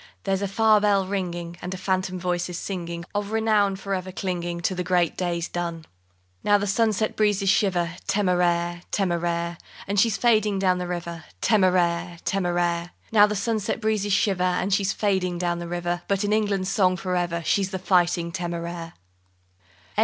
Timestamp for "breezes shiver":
7.15-7.91, 13.79-14.41